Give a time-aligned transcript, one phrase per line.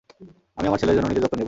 [0.57, 1.39] আমি আমার ছেলের জন্য নিজের যত্ন নেব।